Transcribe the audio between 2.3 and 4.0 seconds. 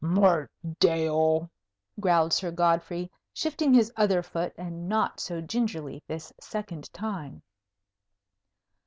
Sir Godfrey, shifting his